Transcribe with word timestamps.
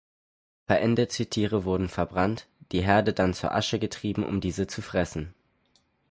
Verendete 0.65 1.27
Tiere 1.27 1.63
wurden 1.63 1.87
verbrannt, 1.87 2.47
die 2.71 2.81
Herde 2.81 3.13
dann 3.13 3.35
zur 3.35 3.53
Asche 3.53 3.77
getrieben 3.77 4.25
um 4.25 4.41
diese 4.41 4.65
zu 4.65 4.81
fressen. 4.81 5.35